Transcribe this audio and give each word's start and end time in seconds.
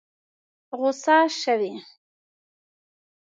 غوسه 0.77 1.17
شوې؟ 1.39 1.73